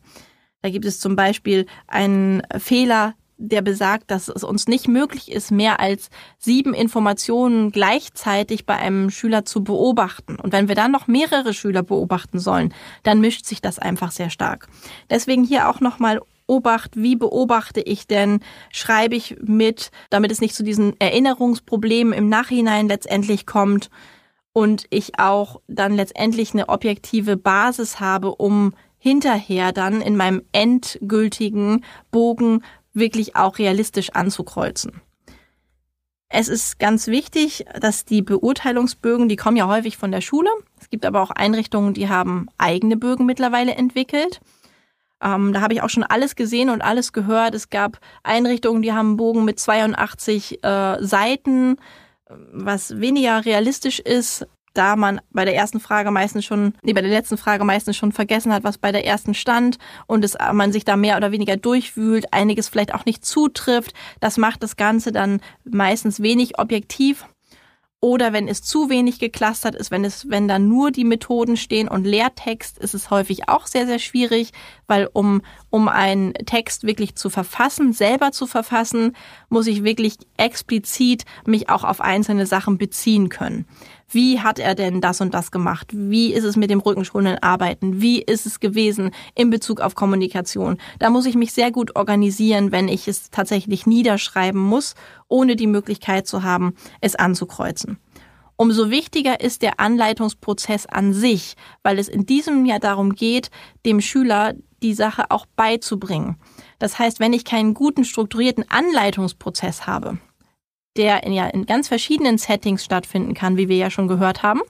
Da 0.64 0.70
gibt 0.70 0.86
es 0.86 0.98
zum 0.98 1.14
Beispiel 1.14 1.66
einen 1.88 2.40
Fehler, 2.56 3.12
der 3.36 3.60
besagt, 3.60 4.10
dass 4.10 4.28
es 4.28 4.42
uns 4.42 4.66
nicht 4.66 4.88
möglich 4.88 5.30
ist, 5.30 5.50
mehr 5.50 5.78
als 5.78 6.08
sieben 6.38 6.72
Informationen 6.72 7.70
gleichzeitig 7.70 8.64
bei 8.64 8.74
einem 8.76 9.10
Schüler 9.10 9.44
zu 9.44 9.62
beobachten. 9.62 10.36
Und 10.36 10.54
wenn 10.54 10.66
wir 10.66 10.74
dann 10.74 10.90
noch 10.90 11.06
mehrere 11.06 11.52
Schüler 11.52 11.82
beobachten 11.82 12.38
sollen, 12.38 12.72
dann 13.02 13.20
mischt 13.20 13.44
sich 13.44 13.60
das 13.60 13.78
einfach 13.78 14.10
sehr 14.10 14.30
stark. 14.30 14.68
Deswegen 15.10 15.44
hier 15.44 15.68
auch 15.68 15.80
nochmal 15.80 16.22
Obacht, 16.46 16.96
wie 16.96 17.16
beobachte 17.16 17.82
ich 17.82 18.06
denn, 18.06 18.40
schreibe 18.72 19.16
ich 19.16 19.36
mit, 19.42 19.90
damit 20.08 20.32
es 20.32 20.40
nicht 20.40 20.54
zu 20.54 20.64
diesen 20.64 20.98
Erinnerungsproblemen 20.98 22.14
im 22.14 22.30
Nachhinein 22.30 22.88
letztendlich 22.88 23.44
kommt 23.44 23.90
und 24.54 24.86
ich 24.88 25.18
auch 25.18 25.60
dann 25.68 25.94
letztendlich 25.94 26.54
eine 26.54 26.70
objektive 26.70 27.36
Basis 27.36 28.00
habe, 28.00 28.34
um 28.34 28.72
hinterher 29.04 29.72
dann 29.72 30.00
in 30.00 30.16
meinem 30.16 30.40
endgültigen 30.52 31.84
Bogen 32.10 32.64
wirklich 32.94 33.36
auch 33.36 33.58
realistisch 33.58 34.08
anzukreuzen. 34.14 35.02
Es 36.30 36.48
ist 36.48 36.78
ganz 36.78 37.06
wichtig, 37.08 37.66
dass 37.78 38.06
die 38.06 38.22
Beurteilungsbögen, 38.22 39.28
die 39.28 39.36
kommen 39.36 39.58
ja 39.58 39.68
häufig 39.68 39.98
von 39.98 40.10
der 40.10 40.22
Schule. 40.22 40.48
Es 40.80 40.88
gibt 40.88 41.04
aber 41.04 41.20
auch 41.20 41.30
Einrichtungen, 41.30 41.92
die 41.92 42.08
haben 42.08 42.48
eigene 42.56 42.96
Bögen 42.96 43.26
mittlerweile 43.26 43.74
entwickelt. 43.74 44.40
Ähm, 45.22 45.52
da 45.52 45.60
habe 45.60 45.74
ich 45.74 45.82
auch 45.82 45.90
schon 45.90 46.02
alles 46.02 46.34
gesehen 46.34 46.70
und 46.70 46.80
alles 46.80 47.12
gehört. 47.12 47.54
Es 47.54 47.68
gab 47.68 48.00
Einrichtungen, 48.22 48.80
die 48.80 48.94
haben 48.94 49.08
einen 49.08 49.16
Bogen 49.18 49.44
mit 49.44 49.60
82 49.60 50.64
äh, 50.64 50.96
Seiten, 51.04 51.76
was 52.54 52.98
weniger 52.98 53.44
realistisch 53.44 53.98
ist 54.00 54.46
da 54.74 54.96
man 54.96 55.20
bei 55.30 55.44
der 55.44 55.54
ersten 55.54 55.80
Frage 55.80 56.10
meistens 56.10 56.44
schon, 56.44 56.74
nee, 56.82 56.92
bei 56.92 57.00
der 57.00 57.10
letzten 57.10 57.38
Frage 57.38 57.64
meistens 57.64 57.96
schon 57.96 58.12
vergessen 58.12 58.52
hat, 58.52 58.64
was 58.64 58.78
bei 58.78 58.92
der 58.92 59.06
ersten 59.06 59.34
stand 59.34 59.78
und 60.06 60.24
es, 60.24 60.36
man 60.52 60.72
sich 60.72 60.84
da 60.84 60.96
mehr 60.96 61.16
oder 61.16 61.32
weniger 61.32 61.56
durchwühlt, 61.56 62.32
einiges 62.32 62.68
vielleicht 62.68 62.94
auch 62.94 63.06
nicht 63.06 63.24
zutrifft. 63.24 63.94
Das 64.20 64.36
macht 64.36 64.62
das 64.62 64.76
Ganze 64.76 65.12
dann 65.12 65.40
meistens 65.64 66.20
wenig 66.20 66.58
objektiv 66.58 67.26
oder 68.04 68.34
wenn 68.34 68.48
es 68.48 68.62
zu 68.62 68.90
wenig 68.90 69.18
geklustert 69.18 69.74
ist, 69.74 69.90
wenn 69.90 70.04
es, 70.04 70.28
wenn 70.28 70.46
da 70.46 70.58
nur 70.58 70.90
die 70.90 71.04
Methoden 71.04 71.56
stehen 71.56 71.88
und 71.88 72.04
Leertext, 72.04 72.76
ist 72.76 72.92
es 72.92 73.08
häufig 73.08 73.48
auch 73.48 73.66
sehr, 73.66 73.86
sehr 73.86 73.98
schwierig, 73.98 74.50
weil 74.86 75.08
um, 75.10 75.40
um 75.70 75.88
einen 75.88 76.34
Text 76.34 76.84
wirklich 76.84 77.14
zu 77.14 77.30
verfassen, 77.30 77.94
selber 77.94 78.30
zu 78.30 78.46
verfassen, 78.46 79.16
muss 79.48 79.66
ich 79.66 79.84
wirklich 79.84 80.18
explizit 80.36 81.24
mich 81.46 81.70
auch 81.70 81.82
auf 81.82 82.02
einzelne 82.02 82.44
Sachen 82.44 82.76
beziehen 82.76 83.30
können. 83.30 83.66
Wie 84.08 84.40
hat 84.40 84.58
er 84.58 84.74
denn 84.74 85.00
das 85.00 85.20
und 85.20 85.34
das 85.34 85.50
gemacht? 85.50 85.88
Wie 85.92 86.32
ist 86.32 86.44
es 86.44 86.56
mit 86.56 86.70
dem 86.70 86.80
rückenschonenden 86.80 87.42
Arbeiten? 87.42 88.00
Wie 88.00 88.22
ist 88.22 88.46
es 88.46 88.60
gewesen 88.60 89.10
in 89.34 89.50
Bezug 89.50 89.80
auf 89.80 89.94
Kommunikation? 89.94 90.78
Da 90.98 91.10
muss 91.10 91.26
ich 91.26 91.34
mich 91.34 91.52
sehr 91.52 91.70
gut 91.70 91.96
organisieren, 91.96 92.72
wenn 92.72 92.88
ich 92.88 93.08
es 93.08 93.30
tatsächlich 93.30 93.86
niederschreiben 93.86 94.60
muss, 94.60 94.94
ohne 95.28 95.56
die 95.56 95.66
Möglichkeit 95.66 96.26
zu 96.26 96.42
haben, 96.42 96.74
es 97.00 97.16
anzukreuzen. 97.16 97.98
Umso 98.56 98.90
wichtiger 98.90 99.40
ist 99.40 99.62
der 99.62 99.80
Anleitungsprozess 99.80 100.86
an 100.86 101.12
sich, 101.12 101.56
weil 101.82 101.98
es 101.98 102.08
in 102.08 102.24
diesem 102.24 102.66
Jahr 102.66 102.78
darum 102.78 103.14
geht, 103.14 103.50
dem 103.84 104.00
Schüler 104.00 104.54
die 104.80 104.94
Sache 104.94 105.30
auch 105.30 105.46
beizubringen. 105.56 106.36
Das 106.78 106.98
heißt, 106.98 107.18
wenn 107.18 107.32
ich 107.32 107.44
keinen 107.44 107.74
guten 107.74 108.04
strukturierten 108.04 108.64
Anleitungsprozess 108.68 109.88
habe, 109.88 110.18
der 110.96 111.24
in, 111.24 111.32
ja 111.32 111.46
in 111.46 111.66
ganz 111.66 111.88
verschiedenen 111.88 112.38
Settings 112.38 112.84
stattfinden 112.84 113.34
kann, 113.34 113.56
wie 113.56 113.68
wir 113.68 113.76
ja 113.76 113.90
schon 113.90 114.08
gehört 114.08 114.42
haben. 114.42 114.60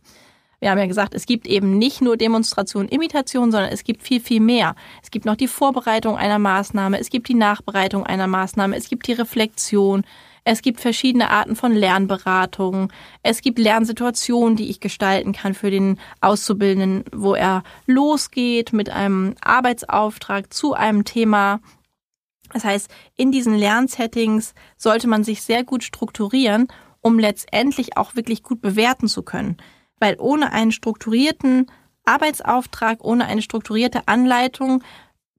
Wir 0.60 0.70
haben 0.70 0.78
ja 0.78 0.86
gesagt, 0.86 1.14
es 1.14 1.26
gibt 1.26 1.46
eben 1.46 1.76
nicht 1.76 2.00
nur 2.00 2.16
Demonstration, 2.16 2.88
Imitation, 2.88 3.52
sondern 3.52 3.70
es 3.70 3.84
gibt 3.84 4.02
viel, 4.02 4.18
viel 4.18 4.40
mehr. 4.40 4.74
Es 5.02 5.10
gibt 5.10 5.26
noch 5.26 5.36
die 5.36 5.46
Vorbereitung 5.46 6.16
einer 6.16 6.38
Maßnahme, 6.38 6.98
es 6.98 7.10
gibt 7.10 7.28
die 7.28 7.34
Nachbereitung 7.34 8.06
einer 8.06 8.26
Maßnahme, 8.26 8.74
es 8.74 8.88
gibt 8.88 9.06
die 9.06 9.12
Reflexion, 9.12 10.04
es 10.44 10.62
gibt 10.62 10.80
verschiedene 10.80 11.28
Arten 11.30 11.54
von 11.54 11.72
Lernberatungen, 11.72 12.92
es 13.22 13.42
gibt 13.42 13.58
Lernsituationen, 13.58 14.56
die 14.56 14.70
ich 14.70 14.80
gestalten 14.80 15.32
kann 15.32 15.52
für 15.52 15.70
den 15.70 15.98
Auszubildenden, 16.22 17.04
wo 17.12 17.34
er 17.34 17.62
losgeht 17.86 18.72
mit 18.72 18.88
einem 18.88 19.34
Arbeitsauftrag 19.42 20.52
zu 20.52 20.72
einem 20.72 21.04
Thema 21.04 21.60
das 22.54 22.64
heißt, 22.64 22.88
in 23.16 23.32
diesen 23.32 23.54
Lernsettings 23.56 24.54
sollte 24.76 25.08
man 25.08 25.24
sich 25.24 25.42
sehr 25.42 25.64
gut 25.64 25.82
strukturieren, 25.82 26.68
um 27.00 27.18
letztendlich 27.18 27.96
auch 27.98 28.14
wirklich 28.16 28.42
gut 28.42 28.62
bewerten 28.62 29.08
zu 29.08 29.22
können. 29.22 29.58
Weil 29.98 30.16
ohne 30.18 30.52
einen 30.52 30.72
strukturierten 30.72 31.66
Arbeitsauftrag, 32.04 33.04
ohne 33.04 33.26
eine 33.26 33.42
strukturierte 33.42 34.06
Anleitung 34.06 34.82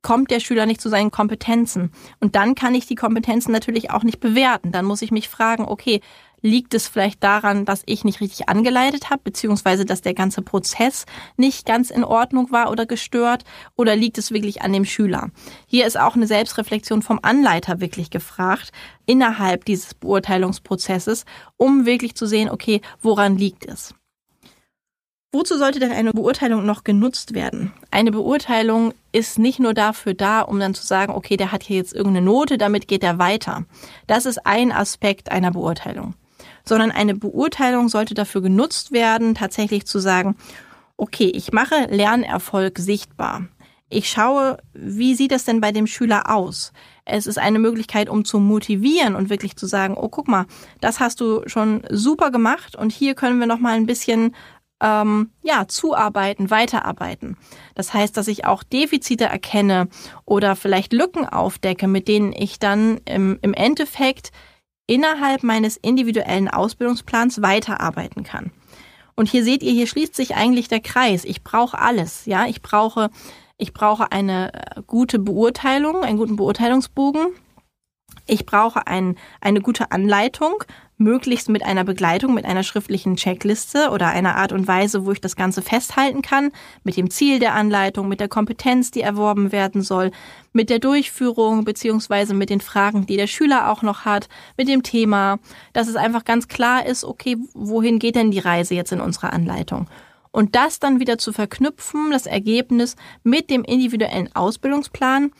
kommt 0.01 0.29
der 0.29 0.39
Schüler 0.39 0.65
nicht 0.65 0.81
zu 0.81 0.89
seinen 0.89 1.10
Kompetenzen. 1.10 1.91
Und 2.19 2.36
dann 2.36 2.53
kann 2.53 2.75
ich 2.75 2.86
die 2.86 2.95
Kompetenzen 2.95 3.51
natürlich 3.51 3.89
auch 3.91 4.03
nicht 4.03 4.19
bewerten. 4.19 4.72
Dann 4.72 4.86
muss 4.86 5.01
ich 5.01 5.12
mich 5.12 5.29
fragen, 5.29 5.65
okay, 5.65 6.01
Liegt 6.45 6.75
es 6.75 6.87
vielleicht 6.87 7.23
daran, 7.23 7.65
dass 7.65 7.81
ich 7.87 8.03
nicht 8.03 8.21
richtig 8.21 8.49
angeleitet 8.49 9.09
habe, 9.09 9.23
beziehungsweise 9.23 9.83
dass 9.83 10.03
der 10.03 10.13
ganze 10.13 10.43
Prozess 10.43 11.07
nicht 11.37 11.65
ganz 11.65 11.89
in 11.89 12.03
Ordnung 12.03 12.51
war 12.51 12.69
oder 12.69 12.85
gestört? 12.85 13.45
Oder 13.75 13.95
liegt 13.95 14.19
es 14.19 14.29
wirklich 14.29 14.61
an 14.61 14.71
dem 14.71 14.85
Schüler? 14.85 15.31
Hier 15.65 15.87
ist 15.87 15.99
auch 15.99 16.15
eine 16.15 16.27
Selbstreflexion 16.27 17.01
vom 17.01 17.17
Anleiter 17.23 17.81
wirklich 17.81 18.11
gefragt, 18.11 18.71
innerhalb 19.07 19.65
dieses 19.65 19.95
Beurteilungsprozesses, 19.95 21.25
um 21.57 21.87
wirklich 21.87 22.13
zu 22.13 22.27
sehen, 22.27 22.51
okay, 22.51 22.81
woran 23.01 23.39
liegt 23.39 23.65
es? 23.65 23.95
Wozu 25.31 25.57
sollte 25.57 25.79
denn 25.79 25.93
eine 25.93 26.13
Beurteilung 26.13 26.63
noch 26.63 26.83
genutzt 26.83 27.33
werden? 27.33 27.73
Eine 27.89 28.11
Beurteilung 28.11 28.93
ist 29.11 29.39
nicht 29.39 29.59
nur 29.59 29.73
dafür 29.73 30.13
da, 30.13 30.41
um 30.41 30.59
dann 30.59 30.75
zu 30.75 30.85
sagen, 30.85 31.11
okay, 31.11 31.37
der 31.37 31.51
hat 31.51 31.63
hier 31.63 31.77
jetzt 31.77 31.95
irgendeine 31.95 32.27
Note, 32.27 32.59
damit 32.59 32.87
geht 32.87 33.03
er 33.03 33.17
weiter. 33.17 33.65
Das 34.05 34.27
ist 34.27 34.45
ein 34.45 34.71
Aspekt 34.71 35.31
einer 35.31 35.49
Beurteilung 35.49 36.13
sondern 36.67 36.91
eine 36.91 37.15
Beurteilung 37.15 37.89
sollte 37.89 38.13
dafür 38.13 38.41
genutzt 38.41 38.91
werden, 38.91 39.36
tatsächlich 39.36 39.86
zu 39.86 40.00
sagen, 40.00 40.36
okay, 40.98 41.31
ich 41.34 41.51
mache 41.51 41.88
Lernerfolg 41.89 42.79
sichtbar. 42.79 43.48
Ich 43.89 44.10
schaue, 44.10 44.57
wie 44.74 45.13
sieht 45.13 45.31
es 45.31 45.45
denn 45.45 45.62
bei 45.62 45.72
dem 45.72 45.86
Schüler 45.86 46.31
aus? 46.31 46.74
Es 47.05 47.27
ist 47.27 47.38
eine 47.38 47.60
Möglichkeit, 47.60 48.10
um 48.10 48.25
zu 48.25 48.39
motivieren 48.39 49.15
und 49.15 49.29
wirklich 49.29 49.55
zu 49.57 49.67
sagen, 49.67 49.95
oh, 49.95 50.10
guck 50.10 50.27
mal, 50.27 50.48
das 50.81 51.00
hast 51.00 51.22
du 51.22 51.43
schon 51.48 51.84
super 51.91 52.31
gemacht 52.31 52.75
und 52.75 52.91
hier 52.91 53.13
können 53.13 53.39
wir 53.39 53.45
noch 53.45 53.60
mal 53.60 53.75
ein 53.75 53.86
bisschen 53.86 54.36
ähm, 54.81 55.29
ja 55.43 55.67
zuarbeiten, 55.67 56.50
weiterarbeiten. 56.50 57.38
Das 57.75 57.93
heißt, 57.93 58.17
dass 58.17 58.27
ich 58.27 58.45
auch 58.45 58.63
Defizite 58.63 59.25
erkenne 59.25 59.88
oder 60.25 60.55
vielleicht 60.55 60.91
Lücken 60.91 61.27
aufdecke, 61.27 61.88
mit 61.88 62.07
denen 62.07 62.34
ich 62.34 62.60
dann 62.60 63.00
im, 63.05 63.38
im 63.41 63.53
Endeffekt 63.53 64.31
innerhalb 64.87 65.43
meines 65.43 65.77
individuellen 65.77 66.47
Ausbildungsplans 66.47 67.41
weiterarbeiten 67.41 68.23
kann. 68.23 68.51
Und 69.15 69.29
hier 69.29 69.43
seht 69.43 69.63
ihr, 69.63 69.71
hier 69.71 69.87
schließt 69.87 70.15
sich 70.15 70.35
eigentlich 70.35 70.67
der 70.67 70.81
Kreis. 70.81 71.23
Ich 71.23 71.43
brauche 71.43 71.79
alles, 71.79 72.25
ja. 72.25 72.47
Ich 72.47 72.61
brauche, 72.61 73.09
ich 73.57 73.73
brauche 73.73 74.11
eine 74.11 74.53
äh, 74.53 74.81
gute 74.85 75.19
Beurteilung, 75.19 76.03
einen 76.03 76.17
guten 76.17 76.35
Beurteilungsbogen. 76.35 77.27
Ich 78.27 78.46
brauche 78.46 78.88
ein, 78.88 79.17
eine 79.39 79.62
gute 79.62 79.91
Anleitung, 79.91 80.63
möglichst 80.98 81.50
mit 81.50 81.63
einer 81.63 81.84
Begleitung, 81.84 82.34
mit 82.34 82.46
einer 82.46 82.63
schriftlichen 82.63 83.17
Checkliste 83.17 83.89
oder 83.91 84.08
einer 84.08 84.36
Art 84.36 84.51
und 84.51 84.67
Weise, 84.67 85.05
wo 85.05 85.12
ich 85.12 85.22
das 85.22 85.36
Ganze 85.36 85.62
festhalten 85.62 86.22
kann, 86.22 86.51
mit 86.84 86.98
dem 86.98 87.10
Ziel 87.10 87.39
der 87.39 87.53
Anleitung, 87.53 88.08
mit 88.08 88.20
der 88.20 88.29
Kompetenz, 88.29 88.91
die 88.91 89.01
erworben 89.01 89.51
werden 89.51 89.82
soll, 89.82 90.12
mit 90.53 90.70
der 90.70 90.79
Durchführung 90.79 91.65
beziehungsweise 91.65 92.34
mit 92.34 92.50
den 92.50 92.62
Fragen, 92.62 93.05
die 93.05 93.17
der 93.17 93.27
Schüler 93.27 93.70
auch 93.70 93.82
noch 93.82 94.05
hat, 94.05 94.29
mit 94.58 94.67
dem 94.67 94.84
Thema, 94.84 95.38
dass 95.74 95.88
es 95.88 95.96
einfach 95.96 96.25
ganz 96.25 96.48
klar 96.48 96.86
ist, 96.86 97.03
okay, 97.03 97.38
wohin 97.53 98.00
geht 98.00 98.15
denn 98.15 98.32
die 98.32 98.39
Reise 98.39 98.74
jetzt 98.74 98.91
in 98.91 99.01
unserer 99.01 99.34
Anleitung? 99.34 99.88
Und 100.32 100.55
das 100.55 100.79
dann 100.79 101.00
wieder 101.00 101.17
zu 101.17 101.32
verknüpfen, 101.32 102.12
das 102.12 102.25
Ergebnis 102.25 102.96
mit 103.24 103.50
dem 103.50 103.63
individuellen 103.63 104.34
Ausbildungsplan, 104.36 105.32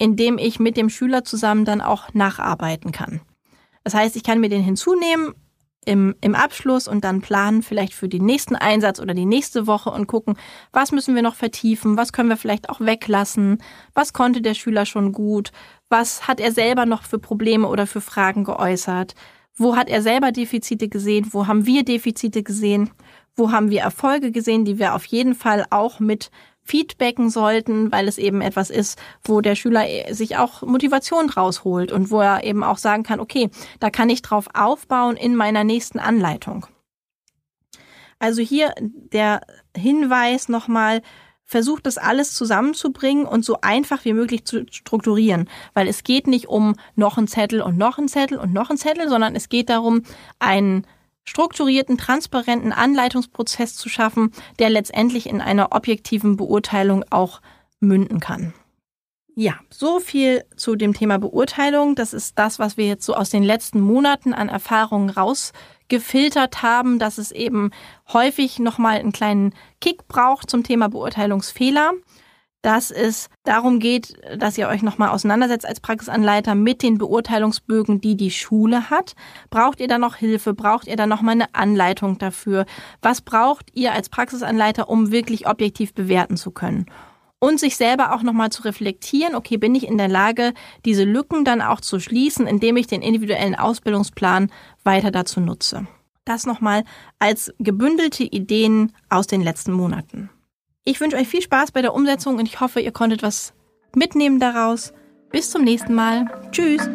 in 0.00 0.16
dem 0.16 0.38
ich 0.38 0.58
mit 0.58 0.78
dem 0.78 0.88
Schüler 0.88 1.24
zusammen 1.24 1.66
dann 1.66 1.82
auch 1.82 2.14
nacharbeiten 2.14 2.90
kann. 2.90 3.20
Das 3.84 3.94
heißt, 3.94 4.16
ich 4.16 4.24
kann 4.24 4.40
mir 4.40 4.48
den 4.48 4.62
hinzunehmen 4.62 5.34
im, 5.84 6.14
im 6.22 6.34
Abschluss 6.34 6.88
und 6.88 7.04
dann 7.04 7.20
planen 7.20 7.62
vielleicht 7.62 7.92
für 7.92 8.08
den 8.08 8.24
nächsten 8.24 8.56
Einsatz 8.56 8.98
oder 8.98 9.12
die 9.12 9.26
nächste 9.26 9.66
Woche 9.66 9.90
und 9.90 10.06
gucken, 10.06 10.36
was 10.72 10.90
müssen 10.90 11.14
wir 11.14 11.22
noch 11.22 11.34
vertiefen, 11.34 11.98
was 11.98 12.14
können 12.14 12.30
wir 12.30 12.38
vielleicht 12.38 12.70
auch 12.70 12.80
weglassen, 12.80 13.62
was 13.92 14.14
konnte 14.14 14.40
der 14.40 14.54
Schüler 14.54 14.86
schon 14.86 15.12
gut, 15.12 15.52
was 15.90 16.26
hat 16.26 16.40
er 16.40 16.52
selber 16.52 16.86
noch 16.86 17.02
für 17.02 17.18
Probleme 17.18 17.68
oder 17.68 17.86
für 17.86 18.00
Fragen 18.00 18.44
geäußert, 18.44 19.14
wo 19.56 19.76
hat 19.76 19.90
er 19.90 20.00
selber 20.00 20.32
Defizite 20.32 20.88
gesehen, 20.88 21.28
wo 21.32 21.46
haben 21.46 21.66
wir 21.66 21.84
Defizite 21.84 22.42
gesehen, 22.42 22.90
wo 23.36 23.52
haben 23.52 23.70
wir 23.70 23.82
Erfolge 23.82 24.32
gesehen, 24.32 24.64
die 24.64 24.78
wir 24.78 24.94
auf 24.94 25.04
jeden 25.04 25.34
Fall 25.34 25.66
auch 25.68 26.00
mit 26.00 26.30
feedbacken 26.70 27.30
sollten, 27.30 27.90
weil 27.90 28.06
es 28.06 28.16
eben 28.16 28.40
etwas 28.40 28.70
ist, 28.70 28.96
wo 29.24 29.40
der 29.40 29.56
Schüler 29.56 29.84
sich 30.10 30.36
auch 30.36 30.62
Motivation 30.62 31.28
rausholt 31.28 31.90
und 31.90 32.12
wo 32.12 32.20
er 32.20 32.44
eben 32.44 32.62
auch 32.62 32.78
sagen 32.78 33.02
kann, 33.02 33.18
okay, 33.18 33.50
da 33.80 33.90
kann 33.90 34.08
ich 34.08 34.22
drauf 34.22 34.46
aufbauen 34.54 35.16
in 35.16 35.34
meiner 35.34 35.64
nächsten 35.64 35.98
Anleitung. 35.98 36.66
Also 38.20 38.40
hier 38.40 38.72
der 38.78 39.40
Hinweis 39.76 40.48
nochmal, 40.48 41.02
versucht 41.44 41.86
das 41.86 41.98
alles 41.98 42.32
zusammenzubringen 42.34 43.26
und 43.26 43.44
so 43.44 43.58
einfach 43.60 44.04
wie 44.04 44.12
möglich 44.12 44.44
zu 44.44 44.64
strukturieren, 44.70 45.48
weil 45.74 45.88
es 45.88 46.04
geht 46.04 46.28
nicht 46.28 46.46
um 46.46 46.76
noch 46.94 47.18
ein 47.18 47.26
Zettel 47.26 47.60
und 47.60 47.76
noch 47.76 47.98
ein 47.98 48.06
Zettel 48.06 48.38
und 48.38 48.52
noch 48.52 48.70
ein 48.70 48.76
Zettel, 48.76 49.08
sondern 49.08 49.34
es 49.34 49.48
geht 49.48 49.68
darum, 49.68 50.02
einen 50.38 50.86
strukturierten, 51.24 51.98
transparenten 51.98 52.72
Anleitungsprozess 52.72 53.76
zu 53.76 53.88
schaffen, 53.88 54.32
der 54.58 54.70
letztendlich 54.70 55.28
in 55.28 55.40
einer 55.40 55.72
objektiven 55.72 56.36
Beurteilung 56.36 57.04
auch 57.10 57.40
münden 57.80 58.20
kann. 58.20 58.52
Ja, 59.36 59.54
so 59.70 60.00
viel 60.00 60.44
zu 60.56 60.76
dem 60.76 60.92
Thema 60.92 61.18
Beurteilung. 61.18 61.94
Das 61.94 62.12
ist 62.12 62.38
das, 62.38 62.58
was 62.58 62.76
wir 62.76 62.86
jetzt 62.86 63.06
so 63.06 63.14
aus 63.14 63.30
den 63.30 63.42
letzten 63.42 63.80
Monaten 63.80 64.34
an 64.34 64.48
Erfahrungen 64.48 65.08
rausgefiltert 65.08 66.62
haben, 66.62 66.98
dass 66.98 67.16
es 67.16 67.30
eben 67.30 67.70
häufig 68.12 68.58
nochmal 68.58 68.98
einen 68.98 69.12
kleinen 69.12 69.54
Kick 69.80 70.08
braucht 70.08 70.50
zum 70.50 70.62
Thema 70.64 70.88
Beurteilungsfehler. 70.88 71.92
Dass 72.62 72.90
es 72.90 73.28
darum 73.44 73.78
geht, 73.78 74.16
dass 74.38 74.58
ihr 74.58 74.68
euch 74.68 74.82
nochmal 74.82 75.10
auseinandersetzt 75.10 75.66
als 75.66 75.80
Praxisanleiter 75.80 76.54
mit 76.54 76.82
den 76.82 76.98
Beurteilungsbögen, 76.98 78.00
die 78.00 78.16
die 78.16 78.30
Schule 78.30 78.90
hat. 78.90 79.14
Braucht 79.48 79.80
ihr 79.80 79.88
da 79.88 79.98
noch 79.98 80.16
Hilfe? 80.16 80.52
Braucht 80.52 80.86
ihr 80.86 80.96
da 80.96 81.06
nochmal 81.06 81.34
eine 81.34 81.54
Anleitung 81.54 82.18
dafür? 82.18 82.66
Was 83.00 83.22
braucht 83.22 83.70
ihr 83.74 83.92
als 83.92 84.08
Praxisanleiter, 84.08 84.88
um 84.88 85.10
wirklich 85.10 85.46
objektiv 85.46 85.94
bewerten 85.94 86.36
zu 86.36 86.50
können? 86.50 86.86
Und 87.38 87.58
sich 87.58 87.78
selber 87.78 88.14
auch 88.14 88.22
nochmal 88.22 88.50
zu 88.50 88.62
reflektieren, 88.64 89.34
okay, 89.34 89.56
bin 89.56 89.74
ich 89.74 89.88
in 89.88 89.96
der 89.96 90.08
Lage, 90.08 90.52
diese 90.84 91.04
Lücken 91.04 91.46
dann 91.46 91.62
auch 91.62 91.80
zu 91.80 91.98
schließen, 91.98 92.46
indem 92.46 92.76
ich 92.76 92.86
den 92.86 93.00
individuellen 93.00 93.54
Ausbildungsplan 93.54 94.52
weiter 94.84 95.10
dazu 95.10 95.40
nutze. 95.40 95.86
Das 96.26 96.44
nochmal 96.44 96.84
als 97.18 97.50
gebündelte 97.58 98.24
Ideen 98.24 98.92
aus 99.08 99.26
den 99.26 99.40
letzten 99.40 99.72
Monaten. 99.72 100.28
Ich 100.84 101.00
wünsche 101.00 101.16
euch 101.16 101.28
viel 101.28 101.42
Spaß 101.42 101.72
bei 101.72 101.82
der 101.82 101.94
Umsetzung 101.94 102.36
und 102.36 102.46
ich 102.46 102.60
hoffe, 102.60 102.80
ihr 102.80 102.92
konntet 102.92 103.22
was 103.22 103.52
mitnehmen 103.94 104.40
daraus. 104.40 104.92
Bis 105.30 105.50
zum 105.50 105.62
nächsten 105.62 105.94
Mal. 105.94 106.26
Tschüss. 106.50 106.88